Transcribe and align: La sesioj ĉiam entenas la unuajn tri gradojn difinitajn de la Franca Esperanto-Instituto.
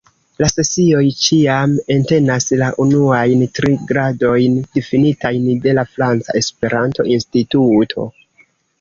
La 0.43 0.47
sesioj 0.51 1.03
ĉiam 1.25 1.75
entenas 1.95 2.47
la 2.63 2.71
unuajn 2.87 3.45
tri 3.59 3.75
gradojn 3.93 4.59
difinitajn 4.81 5.49
de 5.69 5.79
la 5.83 5.89
Franca 5.95 6.41
Esperanto-Instituto. 6.45 8.13